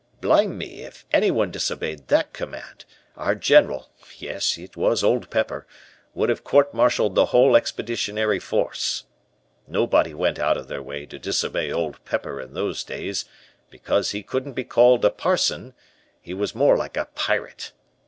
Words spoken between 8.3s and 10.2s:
Force. Nobody